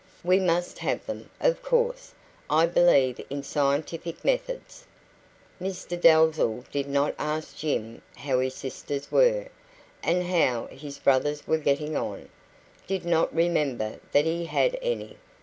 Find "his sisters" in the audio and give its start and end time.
8.39-9.11